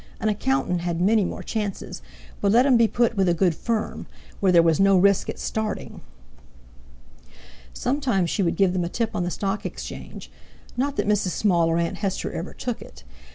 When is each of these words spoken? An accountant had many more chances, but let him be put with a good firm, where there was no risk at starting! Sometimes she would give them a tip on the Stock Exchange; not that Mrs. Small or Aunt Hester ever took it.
An 0.19 0.29
accountant 0.29 0.81
had 0.81 0.99
many 0.99 1.23
more 1.23 1.43
chances, 1.43 2.01
but 2.41 2.51
let 2.51 2.65
him 2.65 2.75
be 2.75 2.87
put 2.87 3.15
with 3.15 3.29
a 3.29 3.35
good 3.35 3.53
firm, 3.53 4.07
where 4.39 4.51
there 4.51 4.63
was 4.63 4.79
no 4.79 4.97
risk 4.97 5.29
at 5.29 5.37
starting! 5.37 6.01
Sometimes 7.71 8.27
she 8.31 8.41
would 8.41 8.55
give 8.55 8.73
them 8.73 8.83
a 8.83 8.89
tip 8.89 9.11
on 9.15 9.21
the 9.23 9.29
Stock 9.29 9.63
Exchange; 9.63 10.31
not 10.75 10.95
that 10.95 11.07
Mrs. 11.07 11.33
Small 11.33 11.69
or 11.69 11.77
Aunt 11.77 11.97
Hester 11.97 12.31
ever 12.33 12.51
took 12.51 12.81
it. 12.81 13.03